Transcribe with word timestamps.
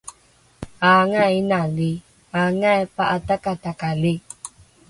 Aangai 0.89 1.31
inali? 1.39 1.91
Aangai 2.39 2.81
pa'atakatakali? 2.95 4.13